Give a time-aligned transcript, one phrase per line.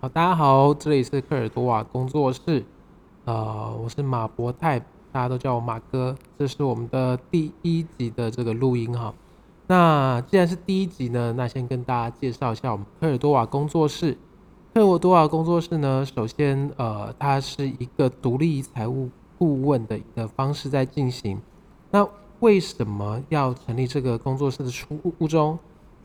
[0.00, 2.64] 好，大家好，这里是科尔多瓦工作室，
[3.26, 4.80] 呃，我是马博泰，
[5.12, 6.16] 大家都叫我马哥。
[6.36, 9.14] 这是我们的第一集的这个录音哈。
[9.68, 14.16] 那既然是第一集呢，那先跟大家介绍一下我们科尔多瓦工作室。
[14.74, 21.40] 科尔多瓦工作室呢，首先呃，它是一个独立财务顾问的一个方式在进行。
[21.90, 22.08] 那
[22.40, 24.96] 为什么要成立这个工作室的初
[25.28, 25.56] 衷？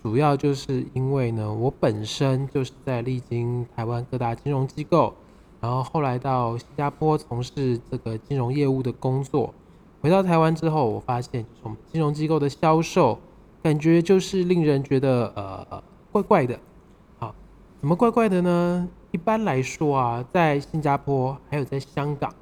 [0.03, 5.13] 主要就是因为呢，我本身就是在历经台湾各大金融机构，
[5.61, 9.53] 然后后来到新加坡从事这个金融业务的工作。
[10.01, 13.17] 回到台湾之后，我发现就是我们金融机构的销售，
[13.61, 15.81] 感觉就是令人觉得呃
[16.11, 16.59] 怪怪的。
[17.17, 17.33] 好，
[17.79, 18.89] 怎么怪怪的呢？
[19.11, 22.35] 一般来说啊，在新加坡还有在香港，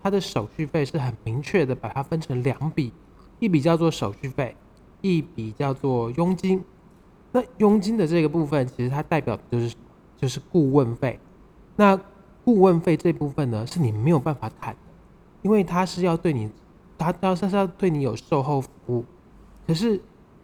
[0.00, 2.92] 它的手续费是很明确的，把它分成两笔，
[3.40, 4.54] 一笔叫做手续费，
[5.00, 6.62] 一笔叫做佣金。
[7.32, 9.76] 那佣金的这个部分，其实它代表的就是
[10.16, 11.18] 就是顾问费。
[11.76, 11.98] 那
[12.44, 14.80] 顾问费这部分呢，是你没有办法谈的，
[15.42, 16.50] 因为它是要对你，
[16.98, 19.04] 它它是要对你有售后服务。
[19.66, 20.00] 可是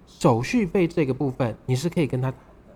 [0.06, 2.74] 手续费这个部分，你是可以跟他谈的。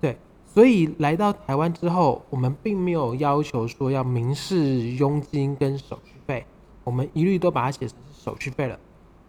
[0.00, 6.46] 对，所以来到台湾之后，我们并没有要求说要明示佣金跟手续费，
[6.82, 8.78] 我们一律都把它写成手续费了。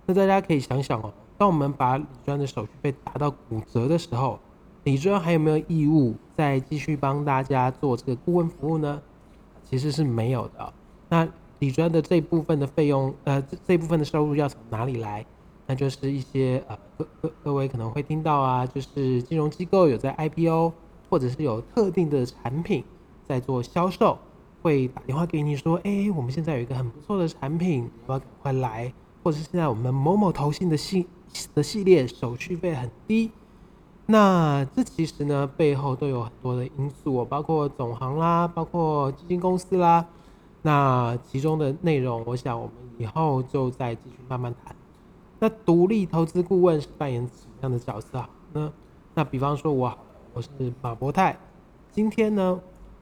[0.06, 1.14] 那大家可以想想哦。
[1.38, 4.40] 当我们把李专的手续费打到骨折的时候，
[4.84, 9.02] 李专还有没有义务再继续帮大家做这个顾问服务呢？
[9.64, 10.74] 其实是没有的。
[11.10, 11.28] 那
[11.60, 15.26] 李专的这部分的费用，呃，这这部分的收入要从哪里来？
[15.66, 20.72] 那就是一些呃，各各各位可能会听到啊，就是金融机构有在 IPO，
[21.10, 22.84] 或者是有特定的产品
[23.28, 24.18] 在做销售，
[24.62, 31.06] 会打电话给你说，哎，我们现在有一个很不错的产品，我要赶快来，或者是现在我们某某投信的信。
[31.54, 33.32] 的系列手续费很低，
[34.06, 40.06] 那这其实呢，背后都有很多的因素，包括总行啦，包括基金公司啦。
[40.62, 44.76] 那其中的内容，我想我们以后就再继续慢慢谈。
[45.40, 48.30] 那独立投资顾问是扮演什么样的角色啊？
[48.54, 48.72] 那
[49.14, 49.98] 那比方说我，
[50.34, 50.50] 我是
[50.82, 51.38] 马博泰，
[51.92, 52.60] 今天呢，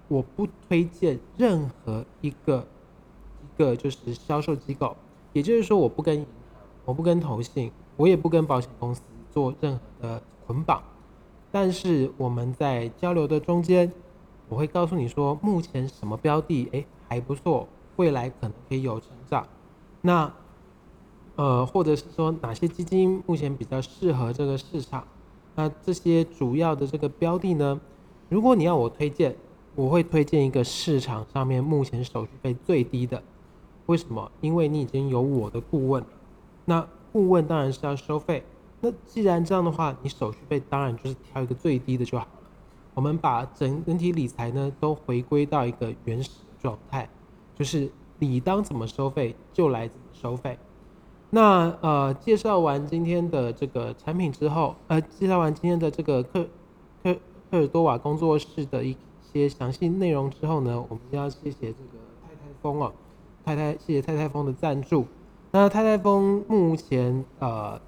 [0.08, 2.68] 我不推荐任何一个
[3.42, 4.96] 一个就是销售机构，
[5.34, 6.26] 也就是说，我不跟
[6.84, 7.72] 我不跟投信。
[7.98, 9.02] 我也不跟保险公司
[9.32, 10.84] 做任何的捆绑，
[11.52, 13.92] 但是我们在交流的中间，
[14.50, 19.48] 我会告诉你说，目前什么标的哎还不错，未来可能可以有成长。
[20.02, 20.32] 那
[21.38, 25.06] 呃，或者是说哪些基金目前比较适合这个市场？
[25.56, 27.80] 那这些主要的这个标的呢，
[28.28, 29.36] 如果你要我推荐，
[29.74, 33.24] 我会推荐一个市场上面目前手续费最低的。
[33.86, 34.32] 为什么？
[34.42, 36.04] 因为你已经有我的顾问，
[36.66, 36.86] 那。
[37.16, 38.44] 顾问当然是要收费，
[38.82, 42.32] 那既然这样的话，你手续费当然就是挑一个最低的就好了。
[42.94, 47.08] 我们把整整体理财呢都回归到一个原始的状态，
[47.56, 47.90] 就是
[48.20, 50.60] 理当怎么收费就来怎么收费。
[51.30, 56.46] 那呃，介绍完今天的这个产品之后，呃，介绍完今天的这个科
[57.02, 57.16] 科
[57.50, 62.92] 科尔多瓦工作室的一些详细内容之后呢，我们要谢谢这个太太风哦，
[63.46, 65.06] 太太谢谢太太风的赞助。
[65.58, 67.80] 那泰泰丰目前呃，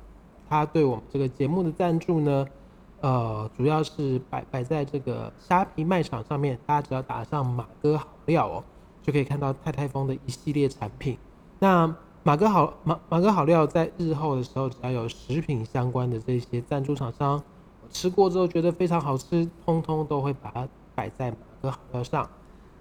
[0.48, 2.48] 他对我们这个节目的赞助呢，
[3.02, 8.64] 呃，主要是摆摆在这个虾皮卖场上面，大家只要打上马哥好料哦，
[9.04, 11.18] 就可以看到泰泰丰的一系列产品。
[11.60, 17.44] 那马哥好马马哥好料在日后的时候，只要有食品相关的这些赞助厂商，
[17.90, 22.30] 吃过之后觉得非常好吃，通通都会把它摆在马哥好料上。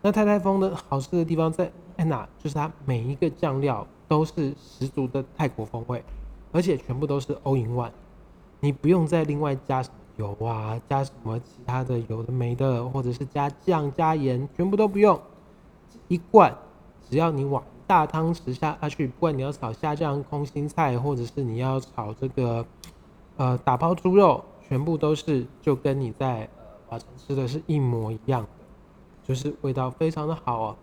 [0.00, 2.28] 那泰泰丰的好吃的地方在在哪？
[2.38, 3.84] 就是它每一个酱料。
[4.08, 6.02] 都是十足的泰国风味，
[6.52, 7.90] 而且全部都是 all in one，
[8.60, 9.84] 你不用再另外加
[10.16, 15.20] 油啊，加什么其他的有的没的，或者是加酱加盐，全部都不用。
[16.08, 16.56] 一罐
[17.08, 22.64] 只要你往大汤匙下下去，不管你要炒虾酱空心菜，或者是你要炒这个
[23.36, 26.48] 呃打包猪肉，全部都是就跟你在
[26.88, 28.48] 华城吃的是一模一样的，
[29.24, 30.76] 就是味道非常的好哦。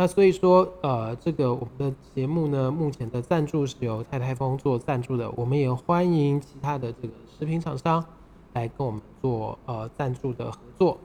[0.00, 8.04] 那所以说，呃，这个我们的节目呢，目前的赞助是由泰泰丰做赞助的，我们也欢迎其他的这个食品厂商
[8.52, 10.98] 来跟我们做呃赞助的合作。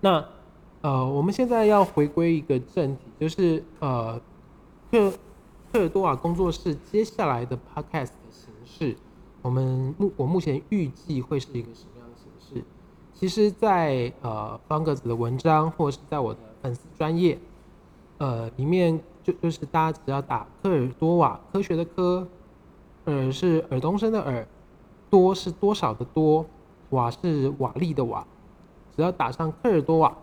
[0.00, 0.24] 那
[0.80, 4.18] 呃，我们现在要回归一个正题，就是呃，
[4.90, 5.12] 克
[5.70, 8.96] 克尔多瓦工作室接下来的 podcast 的形式，
[9.42, 12.64] 我们目我目前预计会是一个什么样的形式？
[13.12, 17.38] 其实在，呃方格子的文章，或是在我的粉丝专业。
[18.18, 22.26] 呃，里面就就是大家只要打科尔多瓦，科学的科，
[23.04, 24.46] 耳是耳东升的耳，
[25.10, 26.46] 多是多少的多，
[26.90, 28.26] 瓦是瓦礫的瓦，
[28.96, 30.16] 只要打上科尔多瓦，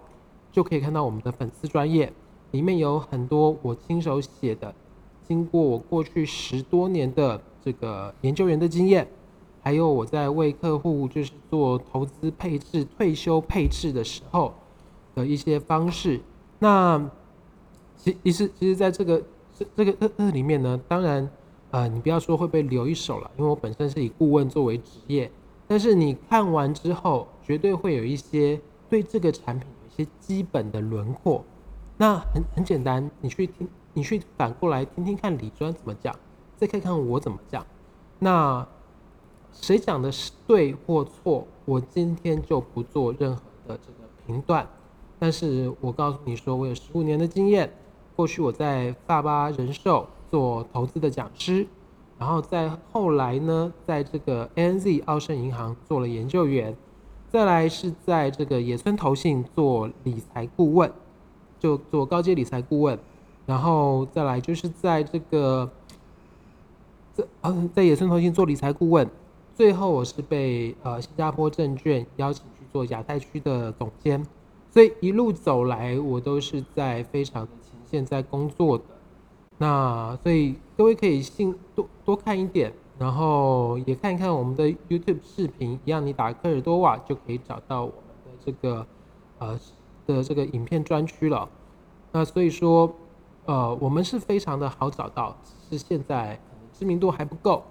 [0.51, 2.11] 就可以看到我们的粉丝专业，
[2.51, 4.73] 里面有很多我亲手写的，
[5.27, 9.07] 经过我过去十多年的这个研究员的经验，
[9.61, 14.53] 还有我在为客户就是做投资配置、退休配置的时候
[15.13, 16.19] 的一些方式。
[16.59, 16.99] 那
[18.03, 19.23] 其其实其实在这个
[19.57, 21.29] 这这个这这里面呢，当然。
[21.73, 25.31] 呃，你不要说会被留一手了，因为我本身是以顾问作为职业。
[25.67, 31.43] 但是你看完之后，绝对会有一些对这个产品有一些基本的轮廓。
[31.97, 36.15] 那很很简单，你去听，你去反过来听听看李专怎么讲，
[36.55, 37.65] 再看看我怎么讲。
[38.19, 38.63] 那
[39.51, 44.67] 谁讲的是对或错，我今天就不做任何的这个评断。
[45.17, 47.73] 但是我告诉你说，我有十五年的经验，
[48.15, 50.07] 过去我在法巴人寿。
[50.33, 51.67] 做投资的讲师，
[52.17, 56.75] 然后在后来呢，在这个 ANZ 澳盛银行做了研究员，
[57.29, 60.91] 再来是在这个野村投信做理财顾问，
[61.59, 62.97] 就做高阶理财顾问，
[63.45, 65.69] 然后再来就是在这个
[67.13, 69.07] 在嗯在野村投信做理财顾问，
[69.53, 74.25] 最后我是被呃新加坡证券邀请去做亚太区的总监，
[74.71, 77.47] 所以一路走来我都是在非常
[77.93, 78.83] 现在工作的。
[79.59, 87.95] 那所以各位可以信多多看一点，然后也看一看我们的 YouTube 视频，一样你打科尔多瓦就可以找到我们
[88.25, 88.87] 的这个
[89.37, 89.59] 呃
[90.07, 91.47] 的这个影片专区了。
[92.11, 92.91] 那所以说
[93.45, 96.39] 呃我们是非常的好找到，只是现在
[96.73, 97.61] 知名度还不够，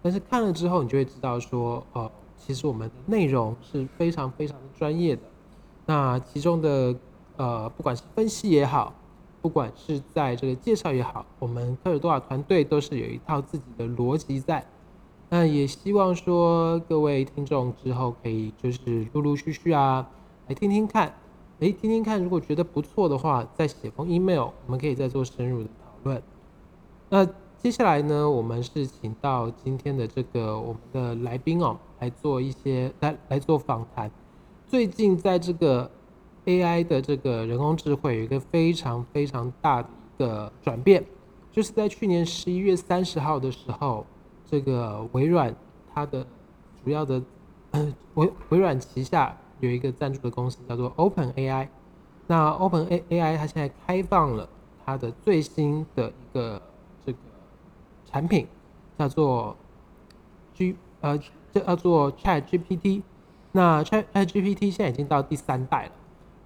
[0.00, 5.22] 但是看了之后你就会知道说呃其实我们的内容是非常非常专业的。
[5.86, 6.94] 那其中的
[7.36, 8.94] 呃不管是分析也好。
[9.42, 14.64] 不管是在这个介绍也好，我们科尔多瓦团队都是有一套自己的逻辑在。
[15.28, 20.08] 那也希望说各位听众之后可以就是陆陆续续啊
[20.46, 21.12] 来听听看，
[21.58, 26.22] 诶，听听看，如果觉得不错的话，再写封 email，我们可以再做深入的讨论。
[27.08, 27.26] 那
[27.58, 34.08] 接下来呢，我们是请到今天的这个我们的来宾哦，来做一些来来做访谈。
[34.68, 35.90] 最近在这个。
[36.46, 41.04] AI 的这个人工智慧有一个非常非常大的一个转变，
[41.50, 44.04] 就是在去年十一月三十号的时候，
[44.44, 45.54] 这个微软
[45.94, 46.26] 它的
[46.84, 47.22] 主要的
[48.14, 51.68] 微微软旗下有一个赞助的公司叫做 OpenAI，
[52.26, 54.48] 那 Open AAI 它现在开放了
[54.84, 56.60] 它的最新的一个
[57.06, 57.18] 这个
[58.04, 58.46] 产品，
[58.98, 59.56] 叫做
[60.54, 61.18] G 呃
[61.52, 63.02] 叫做 ChatGPT，
[63.52, 65.92] 那 ChatGPT 现在已经到第三代了。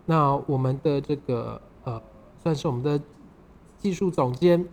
[0.08, 2.00] 那我们的这个呃，
[2.41, 3.00] 算是我们的
[3.76, 4.64] 技术总监，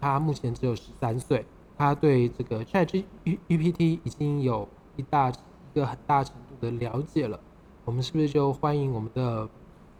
[0.00, 1.44] 他目前只有十三岁，
[1.76, 4.66] 他对这个 ChatGPT 已经有
[4.96, 5.34] 一大一
[5.74, 7.38] 个很大程度的了解了。
[7.84, 9.46] 我们是不是就欢迎我们的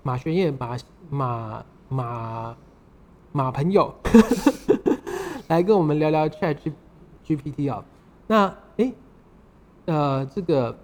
[0.03, 0.79] 马学业马
[1.11, 2.57] 马马
[3.33, 3.95] 马朋友
[5.49, 7.85] 来跟我们聊聊 ChatGPT 啊？
[8.27, 8.95] 那诶，
[9.85, 10.75] 呃，这个。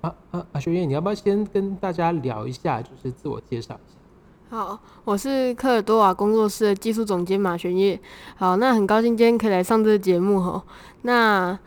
[0.00, 0.60] 啊啊啊！
[0.60, 4.56] 学员，你要不要先跟大家聊一下，就是自我介绍一下？
[4.56, 8.00] 好，我是科尔多瓦工作室的技术总监马玄烨。
[8.36, 10.62] 好，那很高兴今天可以来上这个节目哈。
[11.02, 11.58] 那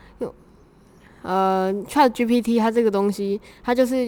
[1.22, 4.08] 呃，ChatGPT 它这个东西，它就是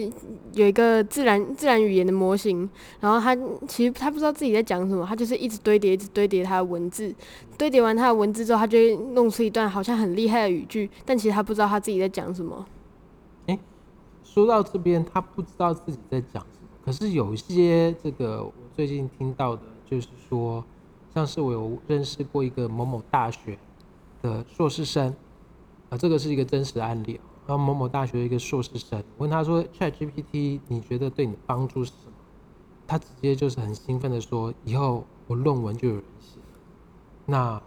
[0.52, 2.68] 有一个自然自然语言的模型，
[3.00, 3.34] 然后它
[3.66, 7.14] 其实它不知道自己在讲什么，它就是一直堆叠，一直堆叠它的文字，
[7.56, 12.66] 堆叠完它的文字之后，它就会弄出一段好像很厉害的语句，但其实它不知道它自己在讲什么。
[14.36, 16.68] 说到这边，他不知道自己在讲什么。
[16.84, 20.62] 可是有一些这个，我最近听到的，就是说，
[21.14, 23.58] 像是我有认识过一个某某大学
[24.20, 25.08] 的硕士生，
[25.88, 27.18] 啊，这个是一个真实案例。
[27.46, 32.12] 然后某某大学的一个硕士生，问他说：“ChatGPT，你觉得对你的帮助是什么？”
[32.86, 36.38] 他直接就是很兴奋的说：“以后我论文就有人写。”
[37.24, 37.62] 那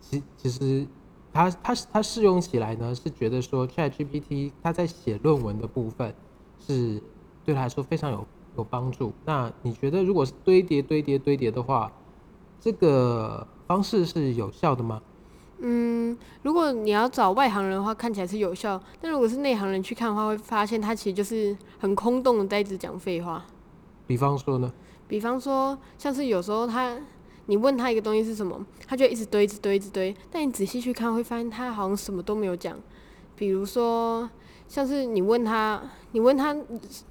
[0.00, 0.84] 其其实。
[1.32, 6.12] 他他他试用起来呢，是觉得说 ChatGPT 他在写论文的部分
[6.58, 7.00] 是
[7.44, 9.12] 对他来说非常有有帮助。
[9.24, 11.90] 那你觉得如果是堆叠堆叠堆叠的话，
[12.60, 15.00] 这个方式是有效的吗？
[15.60, 23.44] 嗯，如果你要找外行人的话，看起来是有效；但如果是内行人去看的话，会发现他其实就是很空洞的在一直讲废话。
[24.06, 24.72] 比方说呢？
[25.06, 26.98] 比方说，像是有时候他。
[27.50, 30.14] 你问他一个东西是什么，他就一直堆，一直堆，一直堆。
[30.30, 32.78] 但你仔细去看，会发现他好像什么都没有讲。
[33.34, 34.30] 比如说，
[34.68, 36.56] 像是你问他，你问他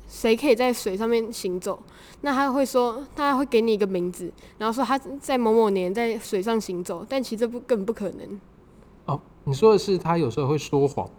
[0.07, 1.77] 谁可以在水上面行走，
[2.21, 8.39] 那他会说，他会给你一个名字，然后说他在某某年在水上行走，但其实这不根本不可能。
[9.07, 11.09] 哦，你说的是他有时候会说谎？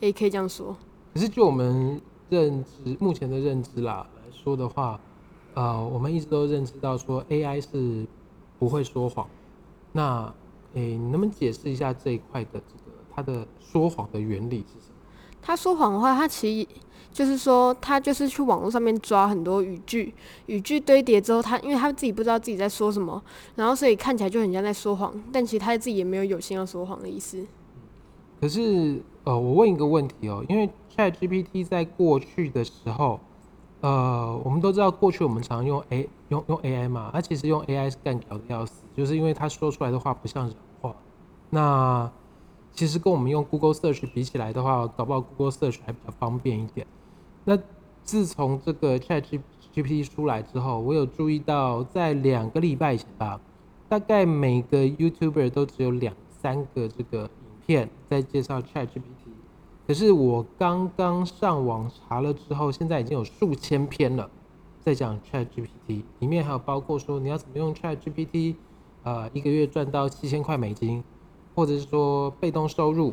[0.00, 0.76] 也可以这样说。
[1.14, 4.98] 可是就我们认知目前的认知啦来说的话，
[5.54, 8.04] 呃，我们一直都认知到说 AI 是
[8.62, 9.28] 不会说谎。
[9.90, 10.32] 那，
[10.74, 14.94] 诶、欸，你能不能解释一下这一块的这个他的说谎的原理是什么？
[15.42, 16.68] 他说谎的话，他其实
[17.12, 20.14] 就是说，他就是去网络上面抓很多语句，
[20.46, 23.20] 语句堆叠之后，他因为他自己不知道自己在说什么，
[23.56, 27.44] 然后所以看起来就很像在说谎，但其实他自己也没有有心要说谎的意思。
[28.40, 33.18] 可是，呃，我问一个问题哦，因为 ChatGPT 在过去的时候，
[33.82, 40.94] 呃，我们都知道过去我们常用 A 用用 AI 嘛，它其实用 AI 是干屌的要死，就是因为他说出来的话不像人话。
[41.50, 42.10] 那
[42.72, 46.86] 其实跟我们用 Google Search 比起来的话，搞不好 Google Search 还比较方便一点。
[47.44, 47.58] 那
[48.04, 53.40] 自从这个 ChatGPT 出来之后，我有注意到，在两个礼拜以前吧，
[53.88, 57.28] 大概每个 YouTuber 都只有两三个这个影
[57.66, 59.31] 片在介绍 ChatGPT。
[59.86, 64.30] 可是我刚刚上网查了之后，现在已经有数千篇了，
[64.80, 68.56] 在讲 ChatGPT，里面还有包括说你要怎么用 ChatGPT，
[69.02, 71.02] 呃，一个月赚到七千块美金。
[71.54, 73.12] 或者是说被动收入，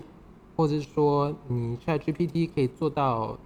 [0.55, 3.37] 或者是说你 ChatGPT 可以做到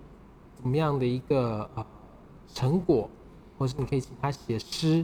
[0.53, 1.84] 怎么样的一个呃
[2.53, 3.10] 成果，
[3.58, 5.03] 或是你可以请他写诗，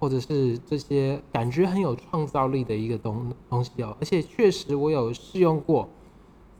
[0.00, 3.96] 或者是这些感觉很有创造力的一个东东西哦。
[4.00, 5.88] 而且确实我有试用过，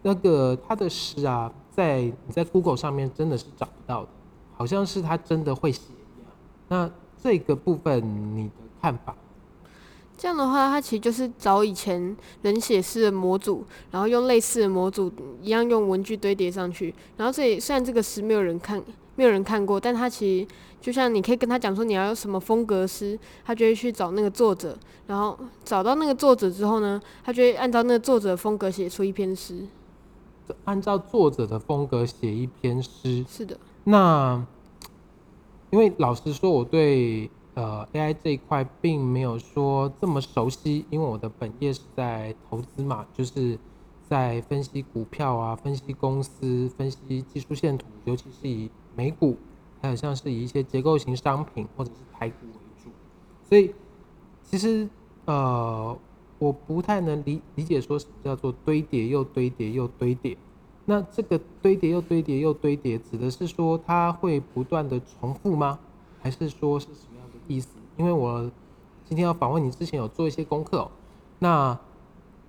[0.03, 4.09] 那个他的诗啊，在你在 Google 上面真的是找不到的，
[4.57, 6.33] 好像是他真的会写一样。
[6.69, 6.91] 那
[7.23, 8.01] 这个部分
[8.37, 9.15] 你的看法？
[10.17, 16.93] 这样的话，他其实就是找以前人写诗的模组，然后用类似的模组一样用文具堆叠上去。
[17.17, 18.83] 然后这里虽然这个诗没有人看，
[19.15, 20.49] 没有人看过，但他其实
[20.81, 24.77] 就像你可以跟他讲说你要用什么风格诗，他就会去找那个作者，
[25.07, 29.65] 然后找到那个作者之后呢，他就会按照那个作者风格写出一篇诗。
[30.65, 33.25] 按照作者的风格写一篇诗。
[33.29, 33.59] 是的。
[33.85, 34.47] 那
[35.71, 37.31] 因为老实说，我对。
[37.55, 43.59] 呃，AI 这一块并没有说这么熟悉，因为我的本业是在投资嘛，就是
[44.09, 49.37] 在分析股票啊，分析公司，分析技术线图，尤其是以美股，
[49.83, 52.91] 还有像是以一些结构型商品或者是台股为主，
[53.49, 53.75] 所以
[54.45, 54.89] 其实
[55.25, 55.99] 呃，
[56.39, 60.37] 我不太能理理解说什么叫做堆叠又堆叠又堆叠。
[60.85, 65.79] 那这个堆叠又堆叠又堆叠，指的是说它会不断的重复吗？
[66.23, 67.35] 还是说是什么样的？
[67.47, 68.51] 意思，因为我
[69.05, 70.91] 今天要访问你之前有做一些功课，
[71.39, 71.79] 那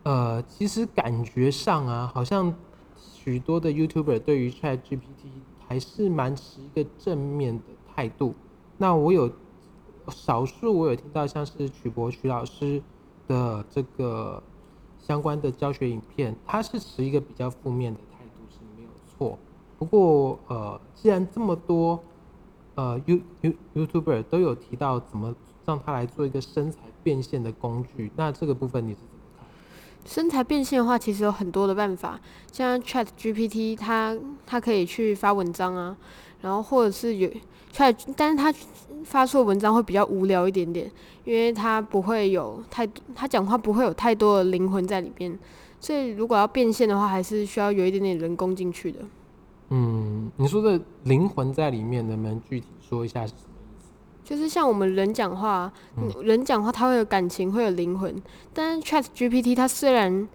[0.03, 2.53] 呃，其实感觉上啊，好像
[2.95, 5.29] 许多的 YouTuber 对于 ChatGPT
[5.67, 8.33] 还是蛮持一个正面的态度。
[8.77, 9.29] 那我有
[10.07, 12.81] 少数我有听到像是曲博曲老师
[13.29, 14.43] 的这个
[14.99, 19.39] 相关的教学影片，他是持一个比较负面的态度是没有错。
[19.77, 21.97] 不过呃，既然这么多。
[22.75, 29.45] 呃，You You YouTuber 都有提到怎么让他来做一个身材变现的工具，那这个部分你是怎么看？
[30.05, 32.17] 身材变现的话，其实有很多的办法，
[32.53, 35.97] 像 Chat GPT，它它可以去发文章啊，
[36.39, 37.29] 然后或者是有
[37.73, 38.53] Chat，但是它
[39.03, 40.91] 发出的文章会比较无聊一点点，
[41.23, 45.37] 因为它不会有太，它讲话不会有太多的灵魂在里边，
[45.79, 48.99] 所以如果要变现的话，还是需要有一点点人工进去的。
[49.69, 53.87] 嗯，你说的灵魂在里面，能不能具体说一下是什么意思？
[54.23, 58.15] 就是像我们人讲话，嗯、人讲话他会有感情，会有灵魂。
[58.51, 60.27] 但是 Chat GPT 它虽然，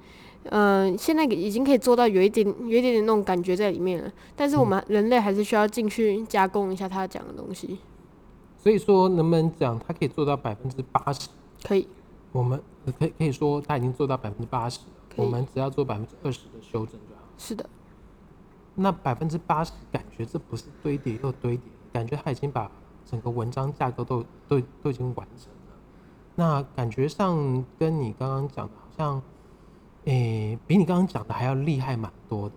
[0.51, 7.79] 嗯、呃，现在已经可以做到有一点、有一点点那种感觉在里面了，但是我们人类还是需要进去加工一下他讲的东西。
[8.59, 11.29] 所以说，能不能讲他可以做到百分之八十？
[11.63, 11.87] 可以。
[12.33, 12.61] 我们
[12.99, 14.81] 可以可以说他已经做到百分之八十，
[15.17, 17.23] 我们只要做百分之二十的修正就好。
[17.39, 17.65] 是的。
[18.75, 22.71] 那百分之八十，感觉这不是堆叠又堆叠，感觉他已经把
[23.09, 25.79] 整个文章架构都都都已经完成了。
[26.35, 29.23] 那感觉上跟你刚刚讲的，好像，
[30.05, 32.55] 诶、欸，比你刚刚讲的还要厉害蛮多的。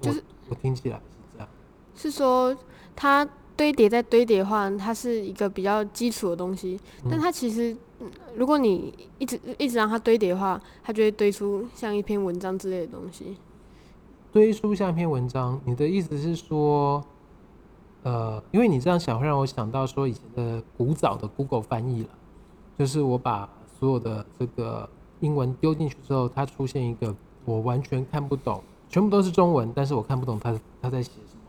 [0.00, 1.48] 就是我，我听起来是这样。
[1.94, 2.56] 是说
[2.96, 7.76] 它堆叠再堆叠的话，它是一个比较基础的东西，但它其实，
[8.34, 13.36] 如果你一直一直让它堆叠的话，它就会堆出像一篇文章之类的东西。
[14.32, 17.04] 堆出像一篇文章，你的意思是说，
[18.02, 22.08] 呃，因为你这样想会让我想到说以前的古早的 Google 翻译了，
[22.78, 23.46] 就是我把
[23.78, 24.88] 所有的这个
[25.20, 31.42] 英文丢进去之后，它出现一个我完全看不懂，全部都是中文，但是我看不懂它它在写什么。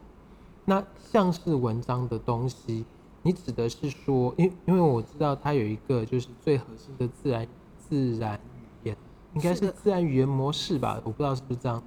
[0.66, 2.86] 那像是文章的东西，
[3.24, 7.48] 你指的是说，因因为我知道它有一个就是最核心的自然
[7.78, 8.40] 自然
[8.84, 8.98] 语言，
[9.34, 11.02] 应该是自然语言模式吧？
[11.04, 11.82] 我不知道是不是这样。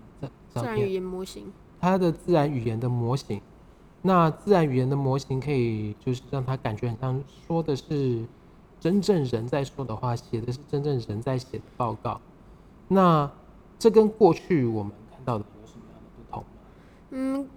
[0.49, 3.41] 自然语言模型，它的自然语言的模型。
[4.03, 8.23] 那自然语言的模型可以就是让它感觉很像说的是
[8.81, 12.21] 真正人在说的话，写的是真正人在写的报告。
[12.89, 13.31] 那
[13.79, 16.45] 这跟过去我们看到的有什么样的不同？
[17.11, 17.49] 嗯。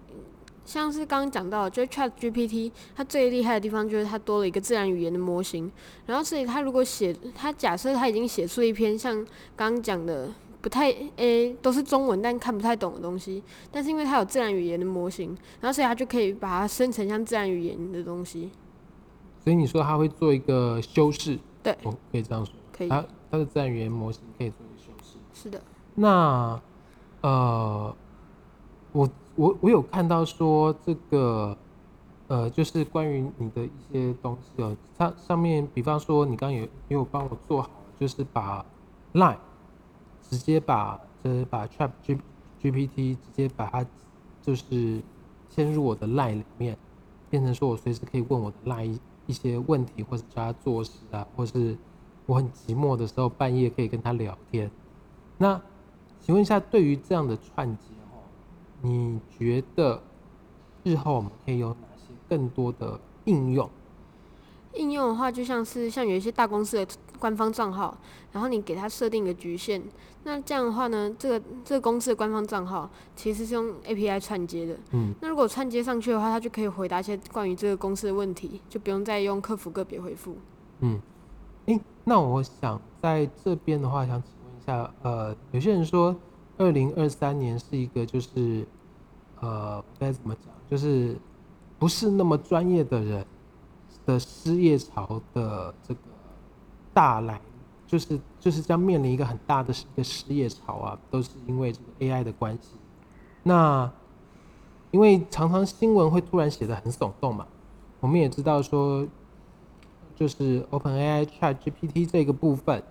[0.66, 5.72] 像是刚刚讲到，就 Chat GPT，它最厉害的地方就是它多了一个自然语言的模型。
[6.06, 9.16] 然后，所以它如果写，它假设它已经写出一篇像
[9.56, 10.30] 刚刚讲的
[10.62, 15.30] 不太诶、都是中文但看不太懂的东西，但是因为它有自然语言的模型，
[15.62, 18.50] 然后所以它就可以把它生成像自然语言的东西。
[19.48, 21.39] 所以你说它会做一个修饰？
[21.63, 22.54] 对，我可以这样说。
[22.74, 22.89] 可以。
[22.89, 23.01] 它
[23.32, 25.18] 它的自然语言模型可以做一个修饰。
[25.34, 25.62] 是的。
[25.96, 26.62] 那
[27.22, 27.96] 呃，
[28.92, 29.10] 我。
[29.36, 31.56] 我我有看到说这个，
[32.27, 38.66] 呃，就是关于你的一些东西哦，它上面，比方说你刚刚有有帮我做好，就是把
[39.13, 39.38] Line
[40.27, 42.18] 直接把就是把 Chat G
[42.60, 43.86] GPT 直接把它
[44.42, 45.00] 就是
[45.56, 46.75] 嵌入我的 Line 里面，
[47.30, 51.77] 变成说我随时可以问我的 Line 一些问题，或者叫他做事啊，或是
[52.25, 54.72] 我很寂寞的时候半夜可以跟他聊天。
[55.38, 55.62] 那
[56.22, 57.84] 请问一下，对于这样的串接？
[58.81, 60.01] 你觉得
[60.84, 63.67] 日后我们可以有哪些更多的应用？
[64.74, 66.88] 应用的话，就像是像有一些大公司的
[67.18, 67.98] 官方账号，
[68.32, 69.82] 然后你给它设定一个局限，
[70.24, 74.78] 那这样的话呢，这个这个公司的官方账号其实是用 API 串接的。
[74.92, 75.14] 嗯。
[75.22, 80.38] 那如果串接上去的话，它就可以回答一些关于这个公司的问题，就不用再用客服个别回复。
[80.80, 81.02] 嗯。
[81.66, 86.16] 诶、欸，那我想在这边的话，想请问一下，呃，有些人说。
[86.60, 88.66] 二零二三年是一个就是，
[89.42, 90.52] 呃，该怎么讲？
[90.68, 91.16] 就是
[91.78, 93.24] 不是那么专业的人
[94.08, 96.00] 的失业潮的这个
[96.98, 97.39] 大来，
[97.86, 102.72] 就是就是将面临一个很大的一个失业潮啊，都是因为这个 AI 的关系。
[103.44, 103.88] 那
[104.89, 107.46] 因为常常新闻会突然写的很耸动嘛，
[108.00, 109.07] 我们也知道说，
[110.16, 112.81] 就是 OpenAI ChatGPT 这个部分。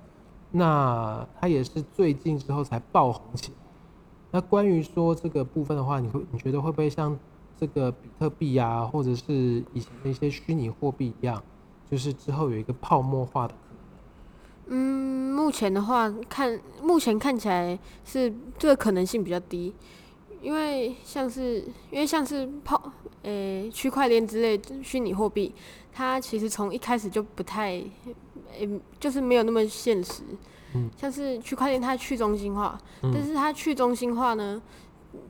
[0.53, 3.59] 那它也是最近之后才爆红起来。
[4.31, 7.19] 那关于说这个部分的话，你会你觉得会不会像
[7.59, 11.42] 这个比特币啊，或者是以前的一些虚拟货币一样，
[11.90, 13.55] 就是之后有一个泡沫化的？
[14.66, 19.74] 嗯，目前的话看，目前看起来是这个可能性比较低，
[20.42, 25.55] 因为像是因为像是泡诶区块链之类虚拟货币，
[25.92, 27.83] 它其实从一开始就不太。
[28.59, 28.66] 诶，
[28.98, 30.22] 就是没有那么现实。
[30.74, 34.62] 嗯，像是区块链，它去中心化，嗯，但是它去中心化呢，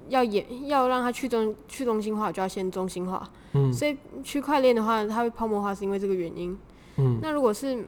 [0.09, 3.29] 要演要让它去中去中心化，就要先中心化。
[3.55, 6.57] 嗯，所以区块链的话，它会泡沫化是因为这个原因。
[6.99, 7.85] 嗯，那如果是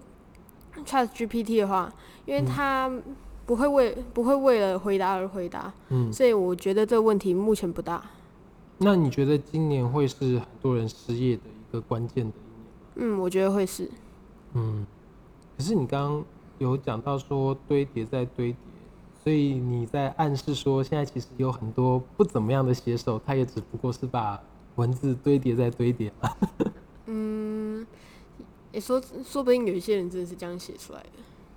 [0.87, 1.93] ChatGPT 的话，
[2.27, 2.91] 因为它
[3.47, 8.03] 不会为不会为了回答而回答，嗯，所以我觉得这个问题目前不大。
[8.79, 12.33] 那你觉得今年会是很多人失业的一个关键的
[12.97, 13.17] 一年吗？
[13.17, 13.91] 嗯，我觉得会是。
[14.55, 14.87] 嗯。
[15.57, 16.25] 可是你刚刚
[16.59, 18.57] 有讲到说堆叠在堆叠，
[19.25, 24.41] 所以你在暗示说现在其实有很多不怎么样的写手，他也只不过是把
[24.77, 26.31] 文字堆叠在堆叠嘛。
[27.11, 27.48] 嗯，
[28.73, 31.11] 也说说不定有一些人真的是这样写出来的。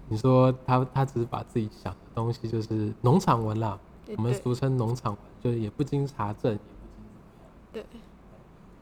[0.10, 3.80] 你说他他只是把自己想的东西就是农场文啦，
[4.18, 6.58] 我们俗称农场文，就也不经查证。
[7.72, 7.86] 对。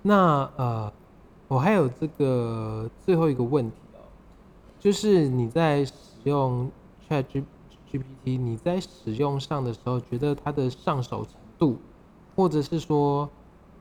[0.02, 0.92] 那呃，
[1.48, 4.00] 我还有这个最后一个问题哦。
[4.80, 6.72] 就是你在使用
[7.10, 7.44] ChatGPT，
[8.24, 11.78] 你在使用上的时候，觉得它的上手程度，
[12.36, 13.30] 或者是说，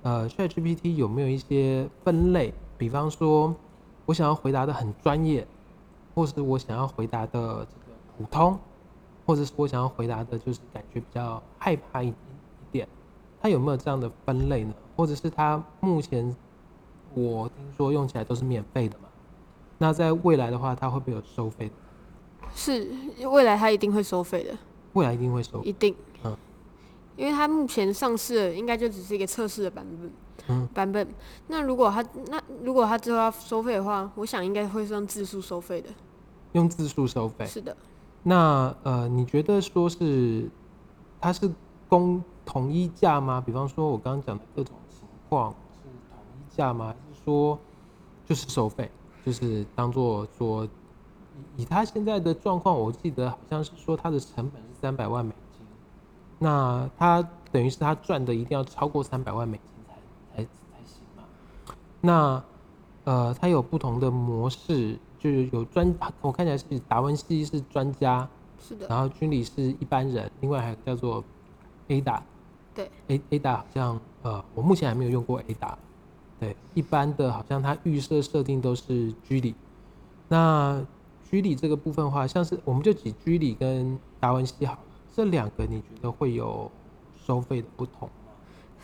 [0.03, 2.53] 呃，ChatGPT 有没有一些分类？
[2.77, 3.55] 比方说，
[4.09, 5.47] 我想要回答的很专业，
[6.15, 7.69] 或是我想要回答的这个
[8.17, 8.59] 普通，
[9.27, 12.11] 或者是我想要回答的就是感觉比较害怕一
[12.73, 12.89] 点，
[13.39, 14.73] 它有没有这样的分类呢？
[14.97, 16.35] 或者是它目前
[17.13, 19.11] 我听说用起来都是免费的嘛？
[19.77, 21.75] 那在未来的话，它会不会有收费的？
[22.55, 22.91] 是，
[23.31, 24.57] 未来它一定会收费的。
[24.95, 25.95] 未来一定会收，一定。
[26.25, 26.35] 嗯，
[27.15, 30.11] 因为它目前上市的应该就只是一个测试的版本。
[30.47, 30.67] 嗯。
[30.73, 31.07] 版本。
[31.49, 35.89] 那如果他那如果他之后要收费的话，我想应该会是用字数收费的。
[36.53, 37.45] 用字数收费。
[37.47, 37.77] 是的。
[38.23, 40.49] 那呃，你觉得说是
[41.21, 41.51] 它是
[41.89, 43.43] 公统一价吗？
[43.45, 46.87] 比方说我刚刚讲的各种情况是统一价吗？
[46.89, 47.59] 还是说
[48.25, 48.91] 就是收费？
[49.27, 50.67] 就是当做说，
[51.57, 55.67] 以他现在的状况，我记得好像是说他的成本是三百万美金，
[56.39, 59.78] 那他等于是他赚的一定要超过三百万美金。
[62.01, 62.43] 那
[63.05, 68.29] 呃，它有不同的模式，就是有专，我看起来是达文西是专家，
[68.61, 71.25] 是的，然后军里是一般人，另外还有叫做
[71.89, 72.21] Ada，
[72.75, 75.75] 对，A Ada 好像呃，我目前还没有用过 Ada。
[76.41, 79.57] 对，一般的好像它预设设定都是居里。
[80.29, 80.81] 那
[81.29, 84.79] 居里这个部分的话，像是我们就举居里跟达文西好了，
[85.17, 86.71] 这两个你觉得会有
[87.27, 88.09] 收费的不同？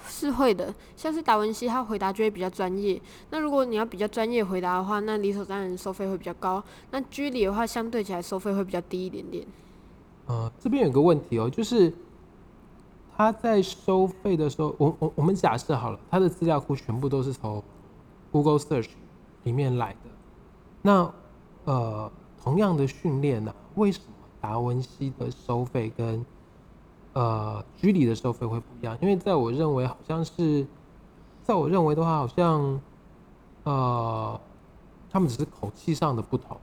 [0.07, 3.01] 是会的，像是达文西，他回答就会比较专业。
[3.31, 6.63] 那如果你要比较专业回答的话，那理所当然收费会比较高。
[6.91, 9.45] 那居里的话，相对起来收费会比较低一点点。
[10.27, 11.93] 呃，这边有个问题哦，就是
[13.17, 17.63] 他在收费的时候，我我我们假设好了，他的资料库全部都是从
[18.31, 18.89] Google Search
[19.43, 20.11] 里面来的。
[20.83, 21.13] 那
[21.65, 22.11] 呃，
[22.43, 26.25] 同样的训练呢，为什么达文西的收费跟
[27.15, 30.67] 呃，居里的收费会不一样，因为在我认为好像是，
[31.45, 32.81] 在我认为的话，好像，
[33.63, 34.41] 呃，
[35.09, 36.57] 他们只是口气上的不同。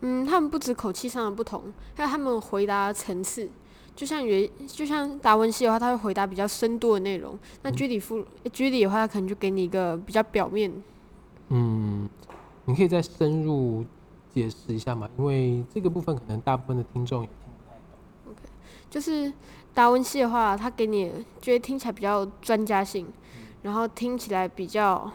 [0.00, 1.60] 嗯，他们不止口气上的不同，
[1.96, 3.50] 还有他们回答层次，
[3.96, 7.36] 就像原，就像达文西的话，他会回答比较深度的内容。
[7.62, 10.72] 那居里夫，嗯、居里的话，他可能就给你一个比较表面。
[11.48, 12.08] 嗯，
[12.64, 13.84] 你可以再深入
[14.32, 15.10] 解释一下嘛？
[15.18, 17.28] 因为这个部分可能大部分的听众也。
[18.90, 19.32] 就是
[19.74, 23.06] 达文西的话，他给你觉得听起来比较专家性，
[23.62, 25.10] 然后听起来比较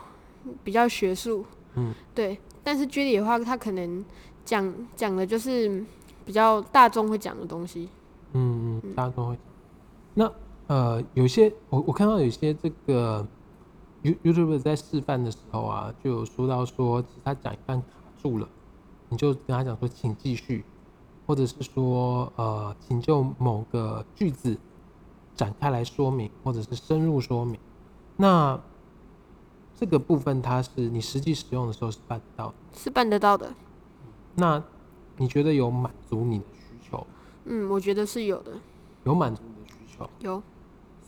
[0.63, 2.38] 比较学术，嗯，对。
[2.63, 4.05] 但是居里的话，他可能
[4.45, 5.83] 讲讲的就是
[6.25, 7.89] 比较大众会讲的东西，
[8.31, 9.43] 嗯嗯，大众会讲。
[10.13, 10.31] 那
[10.67, 13.27] 呃，有些我我看到有些这个
[14.01, 17.88] YouTube 在示范的时候啊，就有说到说，其实他讲一半卡
[18.21, 18.47] 住了，
[19.09, 20.63] 你就跟他讲说，请继续。
[21.34, 24.56] 或者是说，呃，请就某个句子
[25.34, 27.60] 展开来说明，或者是深入说明。
[28.17, 28.62] 那
[29.76, 33.52] 这个部分，它是你实际使用的时候是办得到的，是办得到的。
[34.36, 34.63] 那
[35.17, 37.08] 你觉得有满足你的需求？
[37.46, 38.52] 嗯，我觉得是有的。
[39.04, 40.08] 有满足你的需求？
[40.19, 40.39] 有。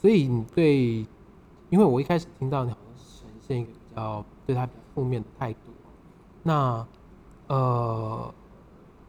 [0.02, 1.06] 所以你对，
[1.70, 5.60] 因为我一开始听到你好像是呈现一个比较对他比较负面的态度。
[6.42, 6.88] 那，
[7.46, 8.34] 呃。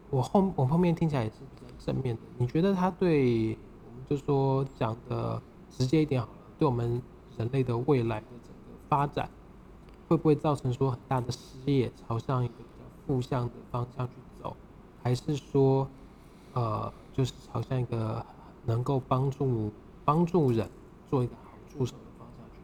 [0.09, 2.21] 我后我后面听起来也是比较正面的。
[2.37, 7.01] 你觉得他对我们就说讲的直接一点好了，对我们
[7.37, 9.29] 人类的未来的整个发展，
[10.07, 11.39] 会不会造成说很大的失
[11.71, 14.55] 业，朝向一个比较负向的方向去走？
[15.03, 15.87] 还是说，
[16.53, 18.25] 呃，就是朝向一个
[18.65, 19.71] 能够帮助
[20.03, 20.69] 帮助人
[21.09, 22.61] 做一个好助手的方向去？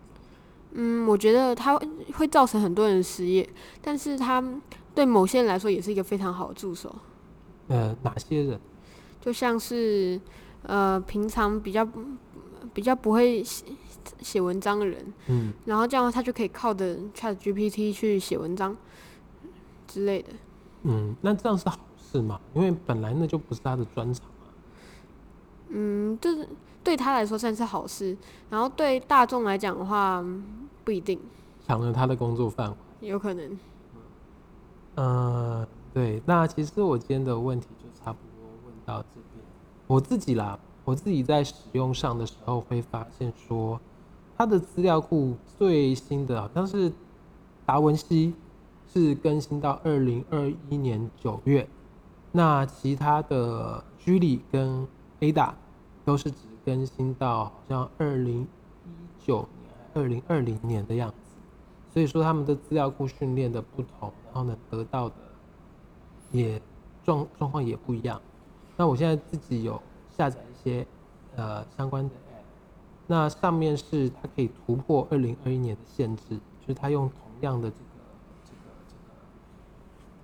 [0.76, 1.80] 嗯，我觉得它
[2.16, 3.48] 会造成很多人失业，
[3.82, 4.44] 但是他
[4.96, 6.94] 对某些人来说也是一个非常好的助手。
[7.74, 8.60] 呃，哪些人？
[9.20, 10.20] 就像是，
[10.62, 11.88] 呃，平常比较
[12.72, 13.66] 比较不会写
[14.22, 18.78] 写文章的人，嗯，然后这样他就可以靠着 ChatGPT 去写文章
[19.88, 20.30] 之类的。
[20.84, 22.40] 嗯，那这样是好事吗？
[22.54, 24.46] 因为本来那就不是他的专长啊。
[25.70, 26.48] 嗯，就是
[26.84, 28.16] 对他来说算是好事，
[28.52, 30.24] 然后对大众来讲的话
[30.84, 31.20] 不一定。
[31.66, 32.76] 抢了他的工作范围。
[33.08, 33.52] 有可能。
[33.52, 33.60] 嗯。
[34.96, 39.46] 呃对，那其实我今天的问题就差不多问到这边。
[39.86, 43.80] 我自己啦，我自己在使用上的时候会发现说，
[44.36, 46.92] 它的资料库最新的好像是
[47.64, 48.34] 达文西
[48.92, 51.70] 是更新到二零二一年九月，
[52.32, 54.88] 那其他的居里跟
[55.20, 55.54] Ada
[56.04, 58.48] 都是只更新到好像二零一
[59.24, 61.16] 九年、二零二零年的样子。
[61.94, 65.16] 所以说他们的资料库训练的不同，然后呢得到的。
[66.34, 66.62] 也
[67.06, 68.22] 状状况也不一样。
[68.76, 70.86] 那我现在自己有下载一些
[71.38, 72.44] 呃相关的 app，
[73.08, 76.24] 那上面是它可以突破二零二一年的限制，
[76.60, 77.84] 就是它用同样的这个
[78.44, 78.60] 这个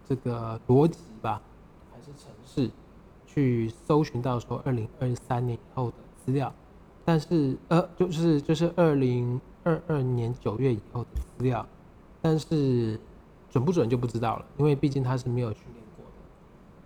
[0.10, 1.41] 这个这个逻辑吧，
[1.91, 2.69] 还是城市
[3.26, 6.52] 去搜寻到说二零二三年以后的资料，
[7.06, 11.63] 但是呃就是就是二零二二年九月以后的资料，
[12.19, 13.00] 但是
[13.52, 15.88] 准不准就不知道了，因为毕竟它是没有训练。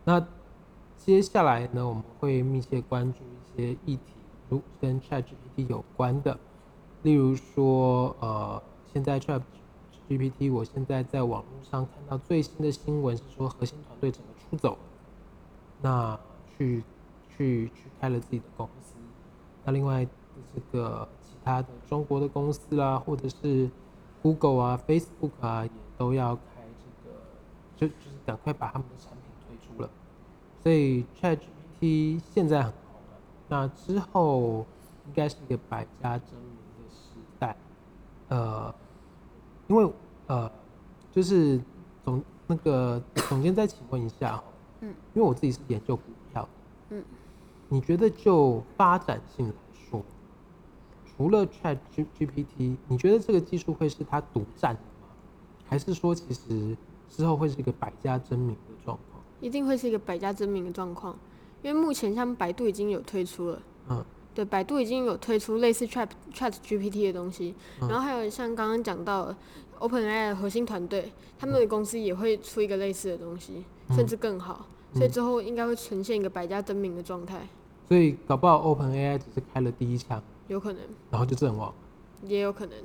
[0.05, 0.25] 那
[0.97, 4.13] 接下来呢，我们会密切关注一些议题，
[4.49, 6.37] 如跟 ChatGPT 有关的，
[7.03, 8.61] 例如说，呃，
[8.91, 14.77] 现在 ChatGPT，我现在在网络上看到最新的新闻是说，核心团队整个出走，
[15.81, 16.19] 那
[16.57, 16.83] 去
[17.29, 18.95] 去去开了自己的公司。
[19.63, 20.05] 那另外
[20.53, 23.69] 这个其他的中国的公司啦，或者是
[24.21, 26.41] Google 啊、Facebook 啊，也都要开
[26.77, 27.15] 这个，
[27.77, 29.22] 就就是赶快把他们的产品。
[30.63, 34.65] 所以 ChatGPT 现在很红了，那之后
[35.05, 37.53] 应该是一个百家争鸣的时代。
[38.29, 38.73] 呃，
[39.67, 39.93] 因为
[40.27, 40.49] 呃，
[41.11, 41.59] 就是
[42.05, 44.41] 总那个总监再请问一下，
[44.79, 46.49] 嗯，因为我自己是研究股票的，
[46.91, 47.03] 嗯，
[47.67, 50.01] 你觉得就发展性来说，
[51.05, 55.09] 除了 Chat G GPT，你觉得这个技术会是它独占的吗？
[55.67, 56.77] 还是说其实
[57.09, 58.55] 之后会是一个百家争鸣？
[59.43, 61.13] 一定会是一个百家争鸣的状况，
[61.61, 69.35] 因为目前像百度已经有推出了，嗯，对，百度已经有推出类似 Chat Chat GPT 的东西，嗯、然后还有像刚刚讲到
[69.79, 77.45] OpenAI 的核心团队，他们的公司也会出一个类似的东西，嗯、甚至更好，所以之后应该会呈现一个百家争鸣的状态。
[77.89, 81.73] 所以搞不好 OpenAI 只是开了第一枪，有可能，然后就阵亡，
[82.23, 82.75] 也有可能。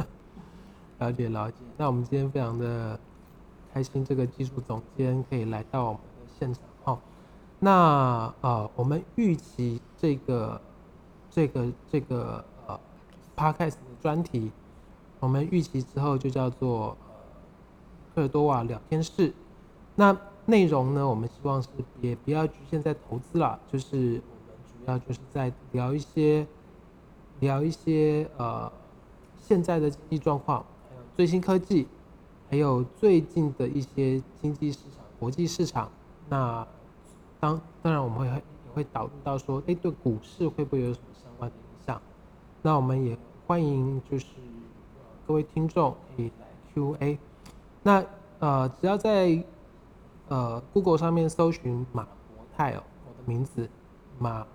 [1.00, 3.00] 了解了解，那我们今天非常的
[3.72, 6.98] 开心，这个技术总监可以来到我们的现场哦。
[7.58, 10.60] 那呃，我们预期这个
[11.30, 12.80] 这个这个呃
[13.36, 14.50] Podcast 的专题，
[15.18, 16.96] 我们预期之后就叫做
[18.14, 19.32] 科尔多瓦聊天室。
[19.94, 21.68] 那内容呢，我们希望是
[22.00, 26.46] 也不要局限在投资啦，就是我们主要就是在聊一些
[27.40, 28.72] 聊一些呃
[29.38, 31.86] 现在的经济状况，还有最新科技，
[32.50, 35.88] 还有最近的一些经济市场、国际市场。
[36.28, 36.66] 那
[37.38, 38.42] 当当然我们会也
[38.74, 42.02] 会导入到说，哎，对股市会不会有什么相关的影响？
[42.60, 44.26] 那我们也欢迎就是
[45.26, 47.18] 各位听众可以来 Q&A。
[47.82, 48.04] 那
[48.40, 49.42] 呃，只要在
[50.28, 53.68] 呃，Google 上面搜寻马博泰哦，我的名字
[54.18, 54.46] 马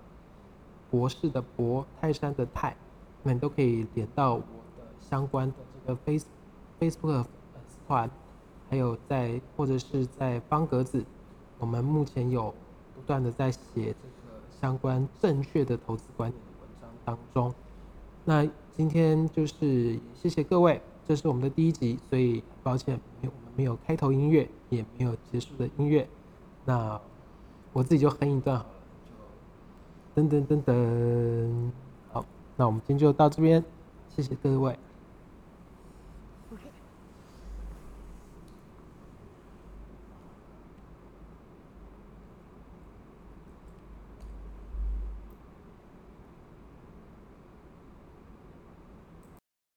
[0.90, 2.76] 博士的博，泰山的泰，
[3.22, 4.40] 那你都可以连到我
[4.76, 5.54] 的相关的
[5.86, 6.26] 这个 Face
[6.78, 7.24] Facebook
[7.86, 8.10] 款，
[8.68, 11.04] 还有在或者是在方格子，
[11.58, 12.54] 我们目前有
[12.94, 17.54] 不断的在写这个相关正确的投资观点的文章当中。
[18.24, 23.32] 那今天就是谢谢各位，这是我们的第一集，所以抱歉没有。
[23.56, 26.06] 没有开头音乐，也没有结束的音乐，
[26.66, 27.00] 那
[27.72, 28.70] 我自己就哼一段好了，
[30.14, 31.70] 就噔噔噔噔。
[32.12, 32.22] 好，
[32.54, 33.64] 那我们今天就到这边，
[34.14, 34.78] 谢谢各位。